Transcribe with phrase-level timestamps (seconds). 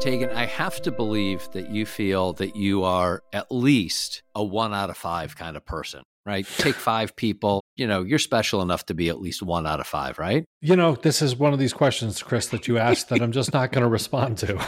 [0.00, 4.72] Taegan, I have to believe that you feel that you are at least a one
[4.72, 6.46] out of five kind of person, right?
[6.58, 9.88] Take five people, you know, you're special enough to be at least one out of
[9.88, 10.44] five, right?
[10.60, 13.52] You know, this is one of these questions, Chris, that you asked that I'm just
[13.52, 14.64] not going to respond to.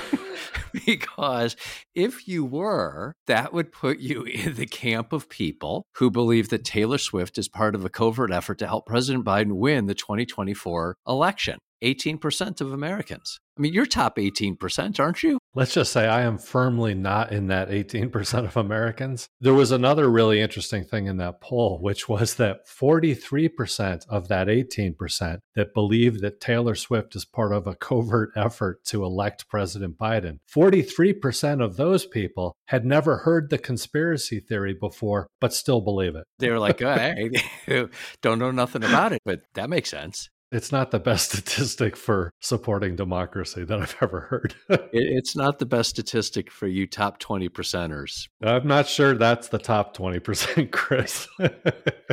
[0.84, 1.54] because
[1.94, 6.64] if you were, that would put you in the camp of people who believe that
[6.64, 10.96] Taylor Swift is part of a covert effort to help President Biden win the 2024
[11.06, 11.60] election.
[11.82, 13.40] 18% of Americans.
[13.58, 15.38] I mean, you're top 18%, aren't you?
[15.54, 19.28] Let's just say I am firmly not in that 18% of Americans.
[19.40, 24.46] There was another really interesting thing in that poll, which was that 43% of that
[24.46, 29.98] 18% that believe that Taylor Swift is part of a covert effort to elect President
[29.98, 36.14] Biden, 43% of those people had never heard the conspiracy theory before, but still believe
[36.14, 36.24] it.
[36.38, 37.30] They were like, oh, hey,
[38.22, 42.32] don't know nothing about it, but that makes sense it's not the best statistic for
[42.40, 44.54] supporting democracy that I've ever heard.
[44.92, 48.28] it's not the best statistic for you top 20 percenters.
[48.42, 51.28] I'm not sure that's the top 20%, Chris.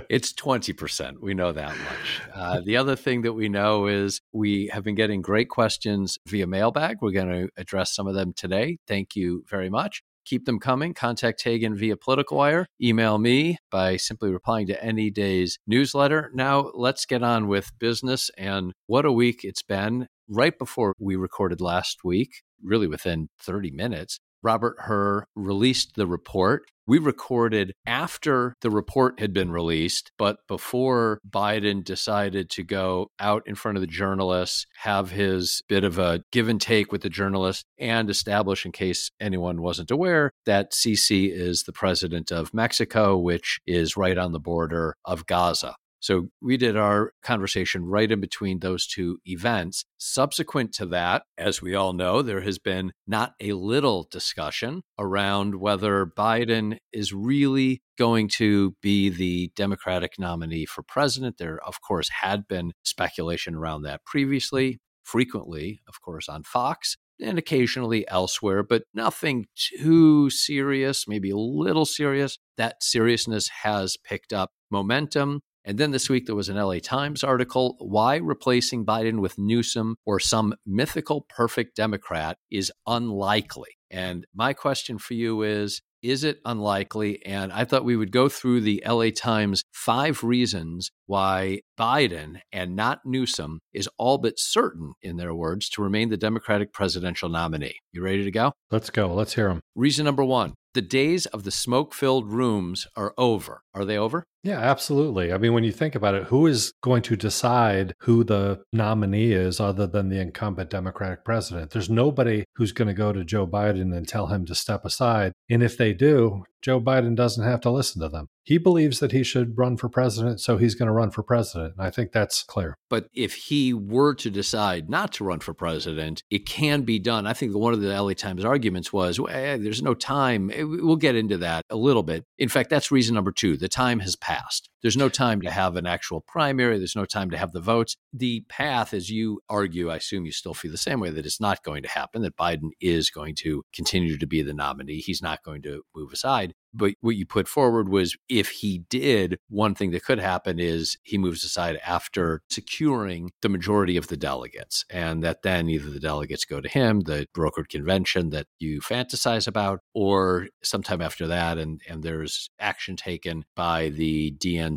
[0.10, 1.20] it's 20%.
[1.22, 2.22] We know that much.
[2.34, 6.48] Uh, the other thing that we know is we have been getting great questions via
[6.48, 6.98] mailbag.
[7.02, 8.78] We're going to address some of them today.
[8.88, 10.04] Thank you very much.
[10.28, 10.94] Keep them coming.
[10.94, 12.68] Contact Taegan via Political Wire.
[12.82, 16.30] Email me by simply replying to any day's newsletter.
[16.34, 18.30] Now, let's get on with business.
[18.38, 20.08] And what a week it's been.
[20.28, 26.64] Right before we recorded last week, really within 30 minutes, Robert Hur released the report.
[26.86, 33.44] We recorded after the report had been released, but before Biden decided to go out
[33.46, 37.10] in front of the journalists, have his bit of a give and take with the
[37.10, 43.18] journalists, and establish, in case anyone wasn't aware, that Sisi is the president of Mexico,
[43.18, 45.76] which is right on the border of Gaza.
[46.00, 49.86] So we did our conversation right in between those two events.
[49.98, 55.56] Subsequent to that, as we all know, there has been not a little discussion around
[55.56, 61.38] whether Biden is really going to be the Democratic nominee for president.
[61.38, 67.40] There, of course, had been speculation around that previously, frequently, of course, on Fox and
[67.40, 72.38] occasionally elsewhere, but nothing too serious, maybe a little serious.
[72.58, 75.42] That seriousness has picked up momentum.
[75.68, 79.98] And then this week, there was an LA Times article why replacing Biden with Newsom
[80.06, 83.72] or some mythical perfect Democrat is unlikely.
[83.92, 87.26] And my question for you is is it unlikely?
[87.26, 92.76] And I thought we would go through the LA Times five reasons why Biden and
[92.76, 97.80] not Newsom is all but certain, in their words, to remain the Democratic presidential nominee.
[97.92, 98.54] You ready to go?
[98.72, 99.14] Let's go.
[99.14, 99.60] Let's hear them.
[99.76, 103.64] Reason number one the days of the smoke filled rooms are over.
[103.74, 104.24] Are they over?
[104.44, 105.34] Yeah, absolutely.
[105.34, 109.34] I mean, when you think about it, who is going to decide who the nominee
[109.34, 111.72] is other than the incumbent Democratic president?
[111.72, 115.34] There's nobody who's going to go to Joe Biden and tell him to step aside.
[115.50, 118.28] And if they do, Joe Biden doesn't have to listen to them.
[118.44, 121.76] He believes that he should run for president, so he's going to run for president.
[121.78, 122.76] And I think that's clear.
[122.90, 127.28] But if he were to decide not to run for president, it can be done.
[127.28, 130.50] I think one of the LA Times arguments was well, there's no time.
[130.54, 132.24] Eh, we'll get into that a little bit.
[132.38, 133.58] In fact, that's reason number two.
[133.58, 134.70] The time has passed last.
[134.88, 136.78] There's no time to have an actual primary.
[136.78, 137.98] There's no time to have the votes.
[138.14, 141.42] The path, as you argue, I assume you still feel the same way that it's
[141.42, 145.00] not going to happen, that Biden is going to continue to be the nominee.
[145.00, 146.54] He's not going to move aside.
[146.74, 150.98] But what you put forward was if he did, one thing that could happen is
[151.04, 156.00] he moves aside after securing the majority of the delegates, and that then either the
[156.00, 161.58] delegates go to him, the brokered convention that you fantasize about, or sometime after that,
[161.58, 164.77] and, and there's action taken by the DNC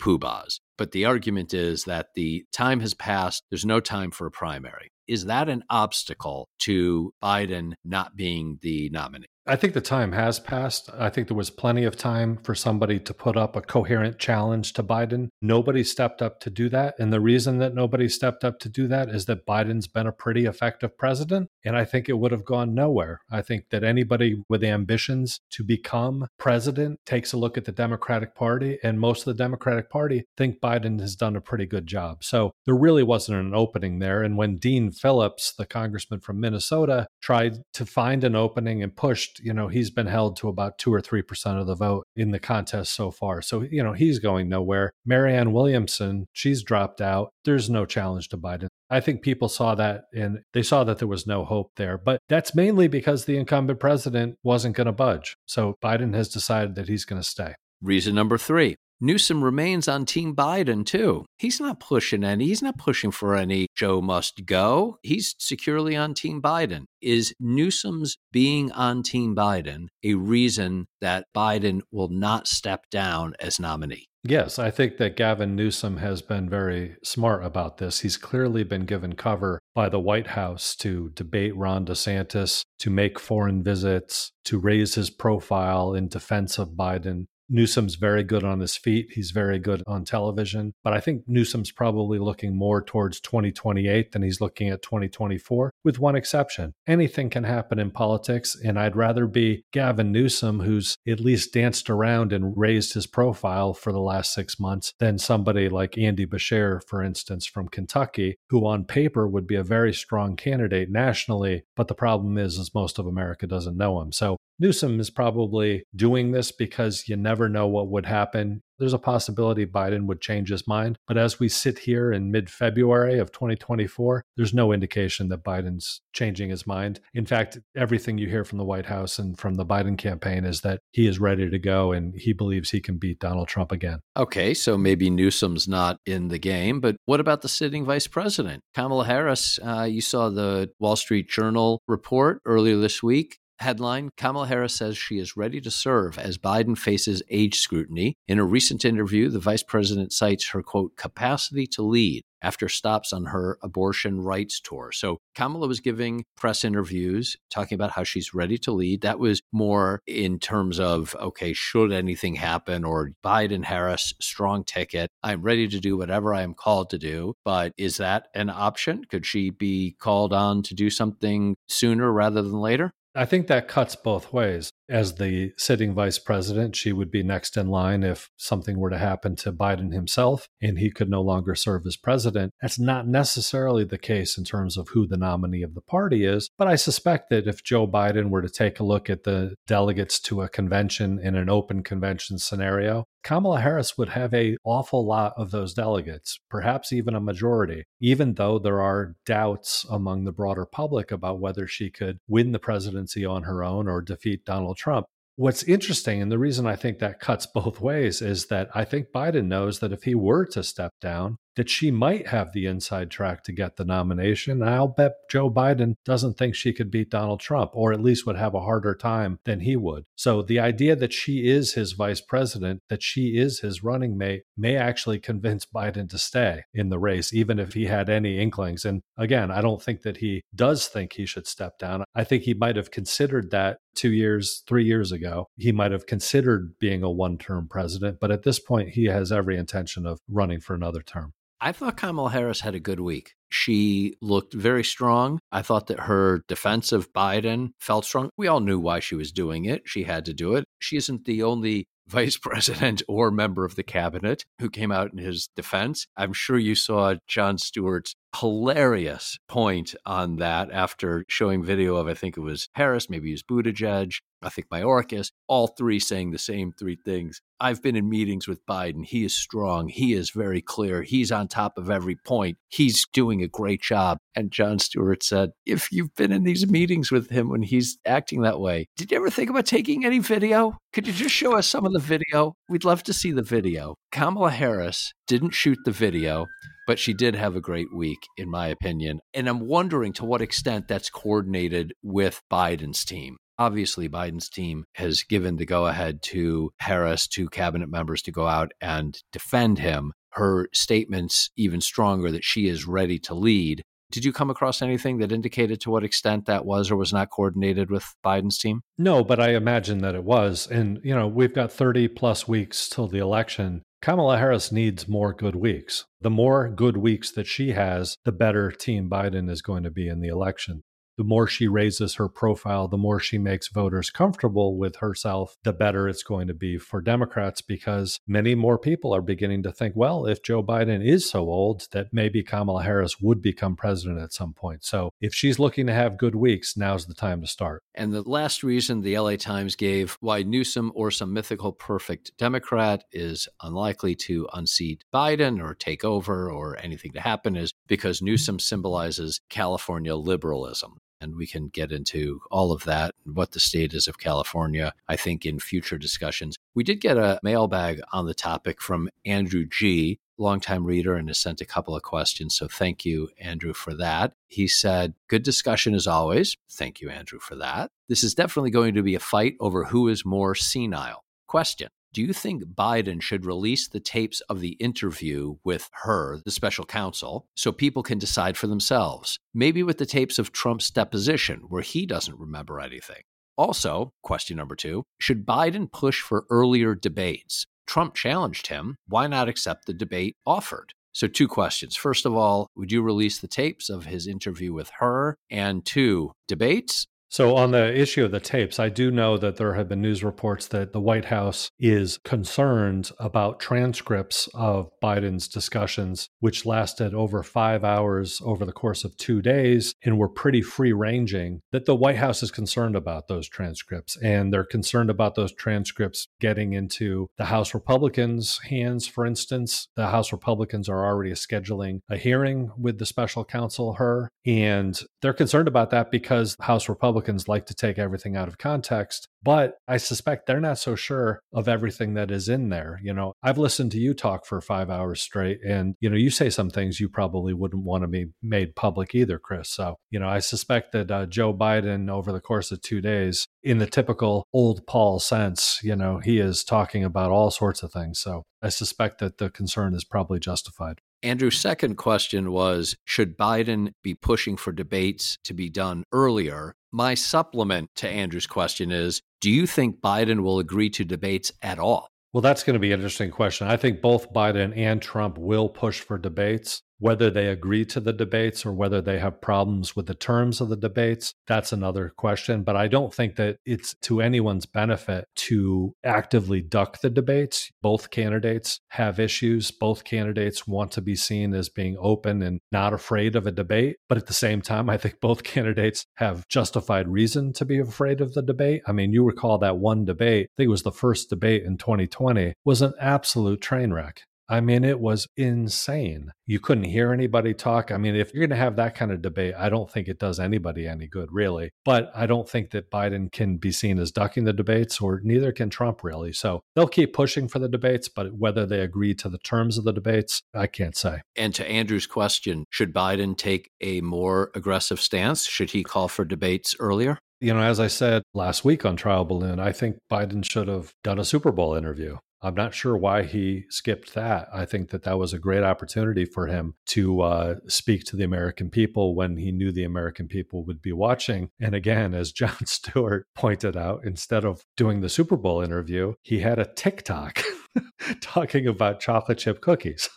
[0.00, 0.60] poobahs.
[0.76, 4.90] But the argument is that the time has passed, there's no time for a primary.
[5.06, 9.26] Is that an obstacle to Biden not being the nominee?
[9.46, 10.88] I think the time has passed.
[10.98, 14.72] I think there was plenty of time for somebody to put up a coherent challenge
[14.72, 15.28] to Biden.
[15.42, 16.94] Nobody stepped up to do that.
[16.98, 20.12] And the reason that nobody stepped up to do that is that Biden's been a
[20.12, 21.50] pretty effective president.
[21.62, 23.20] And I think it would have gone nowhere.
[23.30, 28.34] I think that anybody with ambitions to become president takes a look at the Democratic
[28.34, 32.24] Party, and most of the Democratic Party think Biden has done a pretty good job.
[32.24, 34.22] So there really wasn't an opening there.
[34.22, 39.33] And when Dean Phillips, the congressman from Minnesota, tried to find an opening and pushed
[39.40, 42.38] you know, he's been held to about two or 3% of the vote in the
[42.38, 43.42] contest so far.
[43.42, 44.92] So, you know, he's going nowhere.
[45.04, 47.30] Marianne Williamson, she's dropped out.
[47.44, 48.68] There's no challenge to Biden.
[48.90, 51.98] I think people saw that and they saw that there was no hope there.
[51.98, 55.36] But that's mainly because the incumbent president wasn't going to budge.
[55.46, 57.54] So Biden has decided that he's going to stay.
[57.82, 61.26] Reason number three Newsom remains on Team Biden too.
[61.36, 64.96] He's not pushing any, he's not pushing for any Joe must go.
[65.02, 66.86] He's securely on Team Biden.
[67.02, 73.60] Is Newsom's being on Team Biden a reason that Biden will not step down as
[73.60, 74.06] nominee?
[74.26, 78.00] Yes, I think that Gavin Newsom has been very smart about this.
[78.00, 83.18] He's clearly been given cover by the White House to debate Ron DeSantis, to make
[83.18, 87.26] foreign visits, to raise his profile in defense of Biden.
[87.48, 89.08] Newsom's very good on his feet.
[89.12, 90.74] He's very good on television.
[90.82, 95.98] But I think Newsom's probably looking more towards 2028 than he's looking at 2024, with
[95.98, 96.72] one exception.
[96.86, 101.90] Anything can happen in politics, and I'd rather be Gavin Newsom, who's at least danced
[101.90, 106.80] around and raised his profile for the last six months, than somebody like Andy Beshear,
[106.86, 111.64] for instance, from Kentucky, who on paper would be a very strong candidate nationally.
[111.76, 114.12] But the problem is, is most of America doesn't know him.
[114.12, 118.62] So Newsom is probably doing this because you never know what would happen.
[118.78, 120.96] There's a possibility Biden would change his mind.
[121.06, 126.00] But as we sit here in mid February of 2024, there's no indication that Biden's
[126.12, 127.00] changing his mind.
[127.14, 130.62] In fact, everything you hear from the White House and from the Biden campaign is
[130.62, 134.00] that he is ready to go and he believes he can beat Donald Trump again.
[134.16, 138.62] Okay, so maybe Newsom's not in the game, but what about the sitting vice president?
[138.74, 143.38] Kamala Harris, uh, you saw the Wall Street Journal report earlier this week.
[143.58, 148.16] Headline Kamala Harris says she is ready to serve as Biden faces age scrutiny.
[148.26, 153.12] In a recent interview, the vice president cites her, quote, capacity to lead after stops
[153.12, 154.92] on her abortion rights tour.
[154.92, 159.00] So Kamala was giving press interviews talking about how she's ready to lead.
[159.00, 165.08] That was more in terms of, okay, should anything happen or Biden Harris, strong ticket.
[165.22, 167.34] I'm ready to do whatever I am called to do.
[167.44, 169.04] But is that an option?
[169.06, 172.92] Could she be called on to do something sooner rather than later?
[173.14, 174.70] I think that cuts both ways.
[174.88, 178.98] As the sitting vice president, she would be next in line if something were to
[178.98, 182.52] happen to Biden himself and he could no longer serve as president.
[182.60, 186.50] That's not necessarily the case in terms of who the nominee of the party is.
[186.58, 190.20] But I suspect that if Joe Biden were to take a look at the delegates
[190.20, 195.32] to a convention in an open convention scenario, Kamala Harris would have a awful lot
[195.38, 200.66] of those delegates, perhaps even a majority, even though there are doubts among the broader
[200.66, 205.06] public about whether she could win the presidency on her own or defeat Donald Trump.
[205.36, 209.08] What's interesting, and the reason I think that cuts both ways, is that I think
[209.12, 213.10] Biden knows that if he were to step down, that she might have the inside
[213.10, 214.62] track to get the nomination.
[214.62, 218.36] I'll bet Joe Biden doesn't think she could beat Donald Trump, or at least would
[218.36, 220.04] have a harder time than he would.
[220.16, 224.42] So the idea that she is his vice president, that she is his running mate,
[224.56, 228.84] may actually convince Biden to stay in the race, even if he had any inklings.
[228.84, 232.04] And again, I don't think that he does think he should step down.
[232.14, 235.48] I think he might have considered that two years, three years ago.
[235.56, 239.30] He might have considered being a one term president, but at this point, he has
[239.32, 241.32] every intention of running for another term.
[241.60, 243.34] I thought Kamala Harris had a good week.
[243.48, 245.38] She looked very strong.
[245.52, 248.30] I thought that her defense of Biden felt strong.
[248.36, 249.82] We all knew why she was doing it.
[249.84, 250.64] She had to do it.
[250.78, 255.18] She isn't the only vice president or member of the cabinet who came out in
[255.18, 256.06] his defense.
[256.16, 262.14] I'm sure you saw Jon Stewart's hilarious point on that after showing video of, I
[262.14, 266.38] think it was Harris, maybe it was Buttigieg, I think Mayorkas, all three saying the
[266.38, 267.40] same three things.
[267.60, 269.04] I've been in meetings with Biden.
[269.04, 269.88] He is strong.
[269.88, 271.02] He is very clear.
[271.02, 272.58] He's on top of every point.
[272.68, 274.18] He's doing a great job.
[274.34, 278.42] And Jon Stewart said, if you've been in these meetings with him when he's acting
[278.42, 280.76] that way, did you ever think about taking any video?
[280.92, 282.54] Could you just show us some of the video?
[282.68, 283.96] We'd love to see the video.
[284.12, 286.46] Kamala Harris didn't shoot the video
[286.86, 289.20] but she did have a great week, in my opinion.
[289.32, 293.36] And I'm wondering to what extent that's coordinated with Biden's team.
[293.58, 298.46] Obviously, Biden's team has given the go ahead to Harris, to cabinet members to go
[298.46, 300.12] out and defend him.
[300.30, 303.82] Her statements even stronger that she is ready to lead.
[304.10, 307.30] Did you come across anything that indicated to what extent that was or was not
[307.30, 308.82] coordinated with Biden's team?
[308.98, 310.68] No, but I imagine that it was.
[310.68, 313.82] And, you know, we've got 30 plus weeks till the election.
[314.04, 316.04] Kamala Harris needs more good weeks.
[316.20, 320.08] The more good weeks that she has, the better Team Biden is going to be
[320.08, 320.82] in the election
[321.16, 325.72] the more she raises her profile, the more she makes voters comfortable with herself, the
[325.72, 329.94] better it's going to be for Democrats because many more people are beginning to think,
[329.96, 334.32] well, if Joe Biden is so old, that maybe Kamala Harris would become president at
[334.32, 334.84] some point.
[334.84, 337.82] So if she's looking to have good weeks, now's the time to start.
[337.94, 343.04] And the last reason the LA Times gave why Newsom or some mythical perfect Democrat
[343.12, 348.58] is unlikely to unseat Biden or take over or anything to happen is because Newsom
[348.58, 353.94] symbolizes California liberalism And we can get into all of that and what the state
[353.94, 356.56] is of California, I think, in future discussions.
[356.74, 361.38] We did get a mailbag on the topic from Andrew G longtime reader and has
[361.38, 362.56] sent a couple of questions.
[362.56, 364.32] So thank you, Andrew, for that.
[364.48, 366.56] He said, Good discussion as always.
[366.70, 367.90] Thank you, Andrew, for that.
[368.08, 371.24] This is definitely going to be a fight over who is more senile.
[371.46, 376.52] Question Do you think Biden should release the tapes of the interview with Hur, the
[376.52, 379.40] special counsel, so people can decide for themselves?
[379.52, 383.22] Maybe with the tapes of Trump's deposition, where he doesn't remember anything.
[383.56, 387.66] Also, question number two should Biden push for earlier debates?
[387.84, 388.94] Trump challenged him.
[389.08, 390.92] Why not accept the debate offered?
[391.10, 391.96] So, two questions.
[391.96, 395.34] First of all, would you release the tapes of his interview with Hur?
[395.50, 397.08] And two, debates?
[397.34, 400.22] So, on the issue of the tapes, I do know that there have been news
[400.22, 407.42] reports that the White House is concerned about transcripts of Biden's discussions, which lasted over
[407.42, 411.62] five hours over the course of two days and were pretty free ranging.
[411.72, 416.28] That the White House is concerned about those transcripts, and they're concerned about those transcripts
[416.40, 419.88] getting into the House Republicans' hands, for instance.
[419.96, 425.32] The House Republicans are already scheduling a hearing with the special counsel, Hur, and they're
[425.32, 429.78] concerned about that because House Republicans Republicans like to take everything out of context, but
[429.88, 433.00] I suspect they're not so sure of everything that is in there.
[433.02, 436.30] You know, I've listened to you talk for five hours straight, and, you know, you
[436.30, 439.70] say some things you probably wouldn't want to be made public either, Chris.
[439.70, 443.46] So, you know, I suspect that uh, Joe Biden, over the course of two days,
[443.62, 447.90] in the typical old Paul sense, you know, he is talking about all sorts of
[447.90, 448.18] things.
[448.20, 451.00] So I suspect that the concern is probably justified.
[451.24, 456.74] Andrew's second question was Should Biden be pushing for debates to be done earlier?
[456.96, 461.80] My supplement to Andrew's question is Do you think Biden will agree to debates at
[461.80, 462.08] all?
[462.32, 463.66] Well, that's going to be an interesting question.
[463.66, 466.82] I think both Biden and Trump will push for debates.
[467.04, 470.70] Whether they agree to the debates or whether they have problems with the terms of
[470.70, 472.62] the debates, that's another question.
[472.62, 477.70] But I don't think that it's to anyone's benefit to actively duck the debates.
[477.82, 479.70] Both candidates have issues.
[479.70, 483.96] Both candidates want to be seen as being open and not afraid of a debate.
[484.08, 488.22] But at the same time, I think both candidates have justified reason to be afraid
[488.22, 488.80] of the debate.
[488.86, 491.76] I mean, you recall that one debate, I think it was the first debate in
[491.76, 494.22] 2020, was an absolute train wreck.
[494.48, 496.30] I mean, it was insane.
[496.46, 497.90] You couldn't hear anybody talk.
[497.90, 500.18] I mean, if you're going to have that kind of debate, I don't think it
[500.18, 501.70] does anybody any good, really.
[501.84, 505.52] But I don't think that Biden can be seen as ducking the debates, or neither
[505.52, 506.32] can Trump, really.
[506.32, 509.84] So they'll keep pushing for the debates, but whether they agree to the terms of
[509.84, 511.22] the debates, I can't say.
[511.36, 515.46] And to Andrew's question, should Biden take a more aggressive stance?
[515.46, 517.18] Should he call for debates earlier?
[517.40, 520.92] You know, as I said last week on Trial Balloon, I think Biden should have
[521.02, 522.16] done a Super Bowl interview.
[522.44, 524.48] I'm not sure why he skipped that.
[524.52, 528.24] I think that that was a great opportunity for him to uh, speak to the
[528.24, 531.48] American people when he knew the American people would be watching.
[531.58, 536.40] And again, as Jon Stewart pointed out, instead of doing the Super Bowl interview, he
[536.40, 537.42] had a TikTok
[538.20, 540.10] talking about chocolate chip cookies.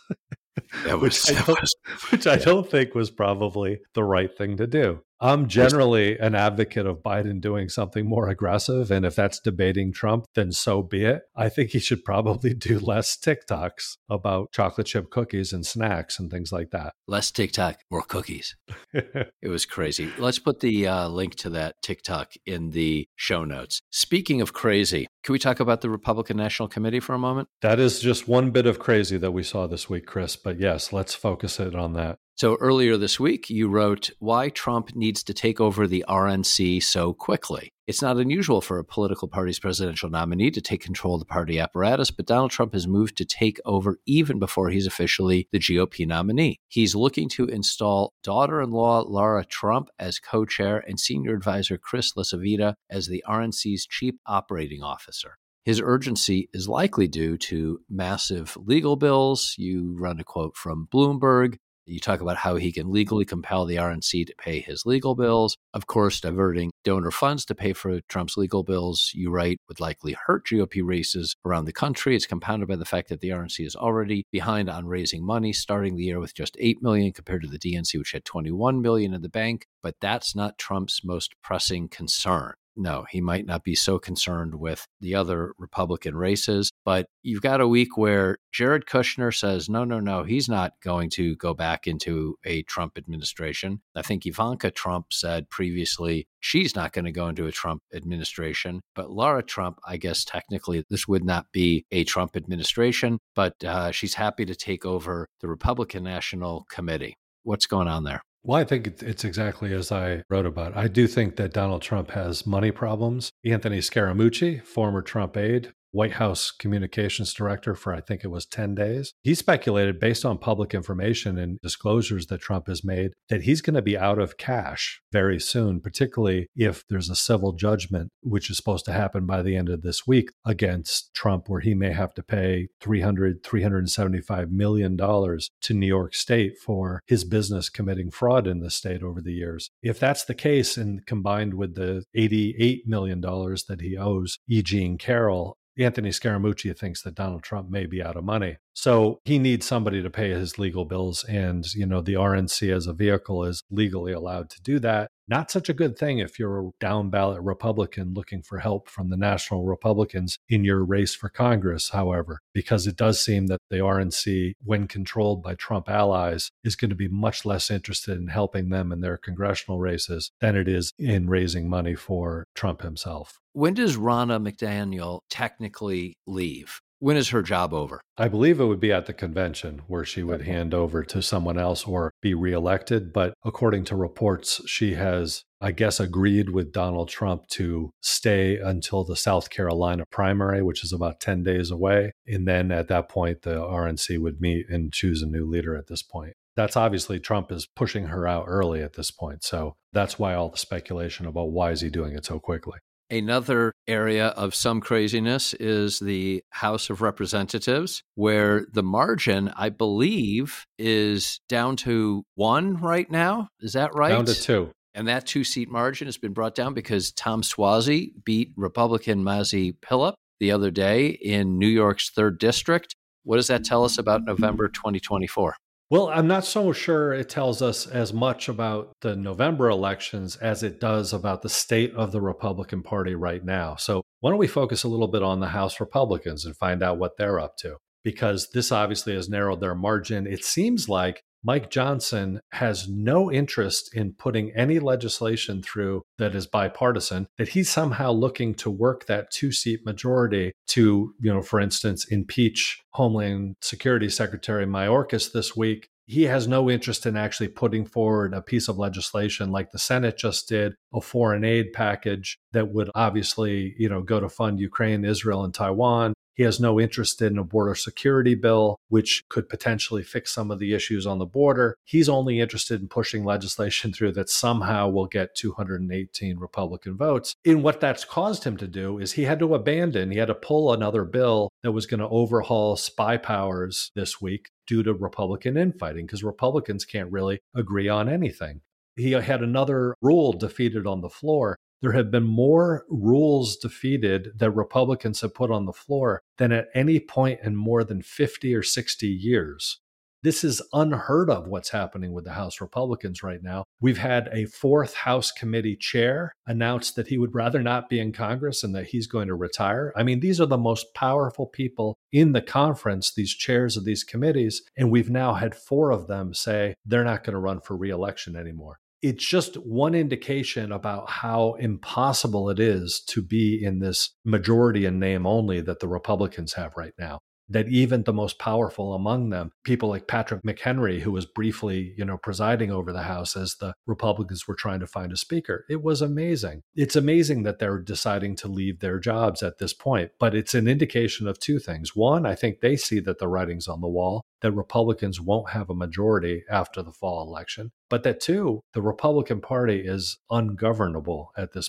[0.84, 1.74] That was, which, I don't, was,
[2.10, 5.00] which I don't think was probably the right thing to do.
[5.20, 8.90] I'm generally an advocate of Biden doing something more aggressive.
[8.90, 11.22] And if that's debating Trump, then so be it.
[11.34, 16.30] I think he should probably do less TikToks about chocolate chip cookies and snacks and
[16.30, 16.92] things like that.
[17.06, 18.56] Less TikTok, more cookies.
[18.92, 20.12] it was crazy.
[20.18, 23.80] Let's put the uh, link to that TikTok in the show notes.
[23.90, 27.48] Speaking of crazy, can we talk about the Republican National Committee for a moment?
[27.60, 30.36] That is just one bit of crazy that we saw this week, Chris.
[30.36, 32.18] But yes, let's focus it on that.
[32.38, 37.12] So earlier this week, you wrote why Trump needs to take over the RNC so
[37.12, 37.72] quickly.
[37.88, 41.58] It's not unusual for a political party's presidential nominee to take control of the party
[41.58, 46.06] apparatus, but Donald Trump has moved to take over even before he's officially the GOP
[46.06, 46.60] nominee.
[46.68, 51.76] He's looking to install daughter in law Lara Trump as co chair and senior advisor
[51.76, 55.38] Chris LaCivita as the RNC's chief operating officer.
[55.64, 59.56] His urgency is likely due to massive legal bills.
[59.58, 61.56] You run a quote from Bloomberg
[61.88, 65.56] you talk about how he can legally compel the RNC to pay his legal bills.
[65.74, 70.16] Of course, diverting donor funds to pay for Trump's legal bills, you write, would likely
[70.26, 72.14] hurt GOP races around the country.
[72.14, 75.96] It's compounded by the fact that the RNC is already behind on raising money, starting
[75.96, 79.22] the year with just 8 million compared to the DNC, which had 21 million in
[79.22, 79.66] the bank.
[79.82, 84.86] But that's not Trump's most pressing concern no, he might not be so concerned with
[85.00, 86.70] the other Republican races.
[86.84, 91.10] But you've got a week where Jared Kushner says, no, no, no, he's not going
[91.10, 93.80] to go back into a Trump administration.
[93.94, 98.80] I think Ivanka Trump said previously she's not going to go into a Trump administration.
[98.94, 103.90] But Lara Trump, I guess technically this would not be a Trump administration, but uh,
[103.90, 107.16] she's happy to take over the Republican National Committee.
[107.42, 108.22] What's going on there?
[108.48, 110.74] Well, I think it's exactly as I wrote about.
[110.74, 113.30] I do think that Donald Trump has money problems.
[113.44, 118.74] Anthony Scaramucci, former Trump aide, White House communications director for I think it was 10
[118.74, 119.14] days.
[119.22, 123.74] He speculated based on public information and disclosures that Trump has made that he's going
[123.74, 128.56] to be out of cash very soon, particularly if there's a civil judgment which is
[128.56, 132.14] supposed to happen by the end of this week against Trump where he may have
[132.14, 138.46] to pay 300 375 million dollars to New York state for his business committing fraud
[138.46, 139.70] in the state over the years.
[139.82, 144.62] If that's the case and combined with the 88 million dollars that he owes E.
[144.62, 148.56] Jean Carroll, Anthony Scaramucci thinks that Donald Trump may be out of money.
[148.72, 151.24] So he needs somebody to pay his legal bills.
[151.24, 155.10] And, you know, the RNC as a vehicle is legally allowed to do that.
[155.28, 159.10] Not such a good thing if you're a down ballot Republican looking for help from
[159.10, 163.76] the national Republicans in your race for Congress, however, because it does seem that the
[163.76, 168.70] RNC, when controlled by Trump allies, is going to be much less interested in helping
[168.70, 173.38] them in their congressional races than it is in raising money for Trump himself.
[173.52, 176.80] When does Ronna McDaniel technically leave?
[177.00, 178.00] When is her job over?
[178.16, 181.56] I believe it would be at the convention where she would hand over to someone
[181.56, 183.12] else or be reelected.
[183.12, 189.04] But according to reports, she has, I guess, agreed with Donald Trump to stay until
[189.04, 192.10] the South Carolina primary, which is about 10 days away.
[192.26, 195.86] And then at that point, the RNC would meet and choose a new leader at
[195.86, 196.32] this point.
[196.56, 199.44] That's obviously Trump is pushing her out early at this point.
[199.44, 202.80] So that's why all the speculation about why is he doing it so quickly.
[203.10, 210.66] Another area of some craziness is the House of Representatives, where the margin, I believe,
[210.78, 213.48] is down to one right now.
[213.60, 214.10] Is that right?
[214.10, 214.72] Down to two.
[214.94, 219.74] And that two seat margin has been brought down because Tom Suozzi beat Republican Mazi
[219.80, 222.94] Pilip the other day in New York's third district.
[223.22, 225.56] What does that tell us about November 2024?
[225.90, 230.62] Well, I'm not so sure it tells us as much about the November elections as
[230.62, 233.76] it does about the state of the Republican Party right now.
[233.76, 236.98] So, why don't we focus a little bit on the House Republicans and find out
[236.98, 237.76] what they're up to?
[238.04, 240.26] Because this obviously has narrowed their margin.
[240.26, 246.46] It seems like Mike Johnson has no interest in putting any legislation through that is
[246.46, 251.60] bipartisan, that he's somehow looking to work that two seat majority to, you know, for
[251.60, 255.88] instance, impeach Homeland Security Secretary Mayorkas this week.
[256.06, 260.16] He has no interest in actually putting forward a piece of legislation like the Senate
[260.16, 265.04] just did, a foreign aid package that would obviously, you know, go to fund Ukraine,
[265.04, 266.14] Israel, and Taiwan.
[266.38, 270.60] He has no interest in a border security bill, which could potentially fix some of
[270.60, 271.76] the issues on the border.
[271.84, 277.34] He's only interested in pushing legislation through that somehow will get 218 Republican votes.
[277.44, 280.34] In what that's caused him to do is he had to abandon, he had to
[280.34, 285.56] pull another bill that was going to overhaul spy powers this week due to Republican
[285.56, 288.60] infighting because Republicans can't really agree on anything
[288.98, 294.50] he had another rule defeated on the floor there have been more rules defeated that
[294.50, 298.62] Republicans have put on the floor than at any point in more than 50 or
[298.62, 299.80] 60 years.
[300.20, 303.62] This is unheard of what's happening with the House Republicans right now.
[303.80, 308.12] We've had a fourth House committee chair announce that he would rather not be in
[308.12, 309.92] Congress and that he's going to retire.
[309.96, 314.02] I mean, these are the most powerful people in the conference, these chairs of these
[314.02, 314.62] committees.
[314.76, 318.34] And we've now had four of them say they're not going to run for reelection
[318.34, 324.84] anymore it's just one indication about how impossible it is to be in this majority
[324.84, 329.30] in name only that the Republicans have right now that even the most powerful among
[329.30, 333.56] them, people like Patrick McHenry, who was briefly, you know, presiding over the House as
[333.56, 336.62] the Republicans were trying to find a speaker, it was amazing.
[336.74, 340.68] It's amazing that they're deciding to leave their jobs at this point, but it's an
[340.68, 341.96] indication of two things.
[341.96, 345.70] One, I think they see that the writing's on the wall, that Republicans won't have
[345.70, 351.52] a majority after the fall election, but that two, the Republican Party is ungovernable at
[351.52, 351.68] this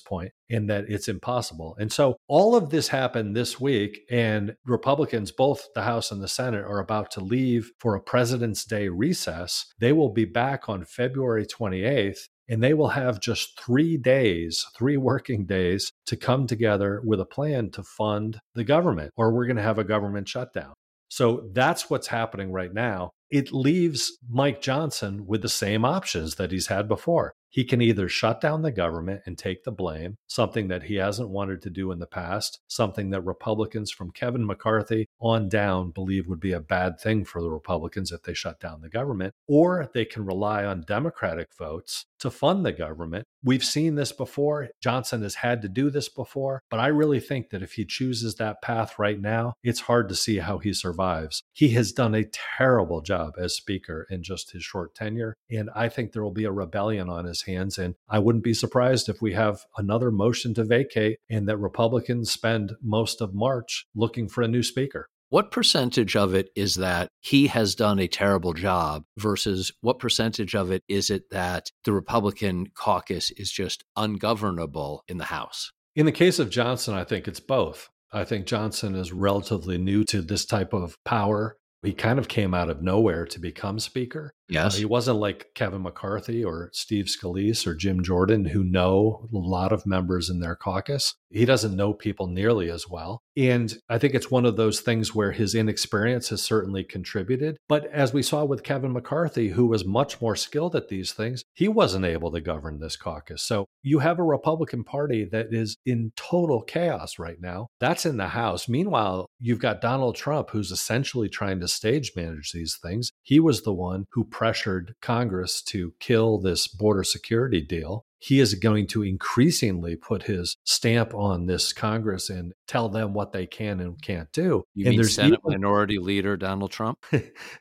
[0.49, 1.75] and that it's impossible.
[1.79, 6.27] And so all of this happened this week, and Republicans, both the House and the
[6.27, 9.65] Senate, are about to leave for a President's Day recess.
[9.79, 14.97] They will be back on February 28th and they will have just three days, three
[14.97, 19.55] working days to come together with a plan to fund the government, or we're going
[19.55, 20.73] to have a government shutdown.
[21.09, 23.11] So that's what's happening right now.
[23.31, 27.35] It leaves Mike Johnson with the same options that he's had before.
[27.51, 31.29] He can either shut down the government and take the blame, something that he hasn't
[31.29, 36.27] wanted to do in the past, something that Republicans from Kevin McCarthy on down believe
[36.27, 39.89] would be a bad thing for the Republicans if they shut down the government, or
[39.93, 43.25] they can rely on Democratic votes to fund the government.
[43.43, 44.69] We've seen this before.
[44.81, 48.35] Johnson has had to do this before, but I really think that if he chooses
[48.35, 51.41] that path right now, it's hard to see how he survives.
[51.53, 55.35] He has done a terrible job job as Speaker in just his short tenure.
[55.49, 57.77] And I think there will be a rebellion on his hands.
[57.77, 62.31] And I wouldn't be surprised if we have another motion to vacate and that Republicans
[62.31, 65.07] spend most of March looking for a new Speaker.
[65.31, 70.55] What percentage of it is that he has done a terrible job versus what percentage
[70.55, 75.71] of it is it that the Republican caucus is just ungovernable in the House?
[75.95, 77.89] In the case of Johnson, I think it's both.
[78.11, 81.57] I think Johnson is relatively new to this type of power.
[81.81, 84.33] He kind of came out of nowhere to become speaker.
[84.49, 84.75] Yes.
[84.75, 89.37] Uh, he wasn't like Kevin McCarthy or Steve Scalise or Jim Jordan, who know a
[89.37, 91.15] lot of members in their caucus.
[91.29, 93.21] He doesn't know people nearly as well.
[93.37, 97.57] And I think it's one of those things where his inexperience has certainly contributed.
[97.69, 101.43] But as we saw with Kevin McCarthy, who was much more skilled at these things,
[101.53, 103.43] he wasn't able to govern this caucus.
[103.43, 107.67] So you have a Republican Party that is in total chaos right now.
[107.79, 108.67] That's in the House.
[108.67, 113.11] Meanwhile, you've got Donald Trump, who's essentially trying to stage manage these things.
[113.21, 118.05] He was the one who pressured Congress to kill this border security deal.
[118.19, 123.33] He is going to increasingly put his stamp on this Congress and tell them what
[123.33, 124.63] they can and can't do.
[124.73, 126.99] You and mean Senate even, Minority Leader Donald Trump?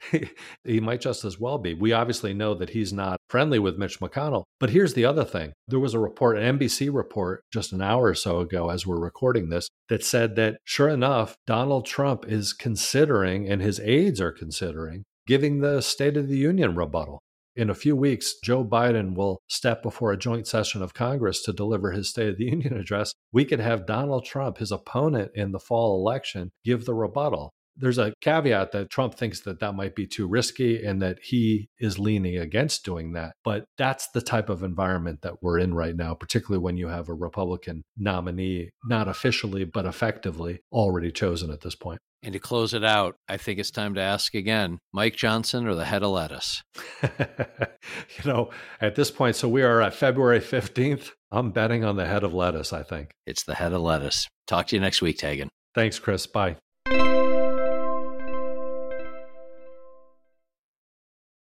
[0.64, 1.74] he might just as well be.
[1.74, 4.44] We obviously know that he's not friendly with Mitch McConnell.
[4.60, 8.04] But here's the other thing there was a report, an NBC report just an hour
[8.04, 12.52] or so ago as we're recording this, that said that sure enough, Donald Trump is
[12.52, 17.22] considering, and his aides are considering, giving the State of the Union rebuttal.
[17.54, 21.52] In a few weeks, Joe Biden will step before a joint session of Congress to
[21.52, 23.12] deliver his State of the Union address.
[23.30, 27.98] We could have Donald Trump, his opponent in the fall election, give the rebuttal there's
[27.98, 31.98] a caveat that Trump thinks that that might be too risky and that he is
[31.98, 33.34] leaning against doing that.
[33.44, 37.08] But that's the type of environment that we're in right now, particularly when you have
[37.08, 42.00] a Republican nominee, not officially, but effectively already chosen at this point.
[42.22, 45.76] And to close it out, I think it's time to ask again Mike Johnson or
[45.76, 46.62] the head of lettuce?
[47.02, 51.10] you know, at this point, so we are at February 15th.
[51.30, 53.10] I'm betting on the head of lettuce, I think.
[53.26, 54.26] It's the head of lettuce.
[54.48, 55.48] Talk to you next week, Taegan.
[55.74, 56.26] Thanks, Chris.
[56.26, 56.56] Bye.